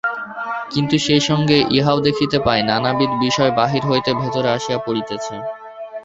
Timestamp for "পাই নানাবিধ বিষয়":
2.39-3.51